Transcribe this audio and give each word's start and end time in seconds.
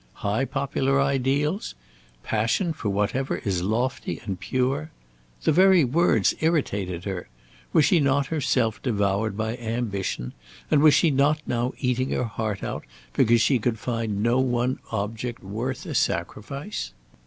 High 0.25 0.45
popular 0.45 0.99
ideals? 0.99 1.75
Passion 2.23 2.73
for 2.73 2.89
whatever 2.89 3.37
is 3.37 3.61
lofty 3.61 4.19
and 4.25 4.39
pure? 4.39 4.89
The 5.43 5.51
very 5.51 5.83
words 5.83 6.33
irritated 6.39 7.03
her. 7.03 7.29
Was 7.71 7.85
she 7.85 7.99
not 7.99 8.25
herself 8.25 8.81
devoured 8.81 9.37
by 9.37 9.57
ambition, 9.57 10.33
and 10.71 10.81
was 10.81 10.95
she 10.95 11.11
not 11.11 11.39
now 11.45 11.73
eating 11.77 12.09
her 12.09 12.23
heart 12.23 12.63
out 12.63 12.83
because 13.13 13.41
she 13.41 13.59
could 13.59 13.77
find 13.77 14.23
no 14.23 14.39
one 14.39 14.79
object 14.91 15.43
worth 15.43 15.85
a 15.85 15.93
sacrifice? 15.93 16.93